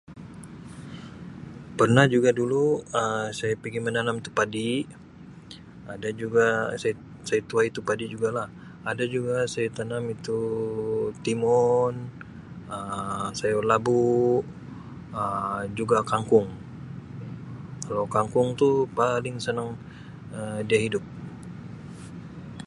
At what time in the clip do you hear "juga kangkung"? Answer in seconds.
15.77-16.49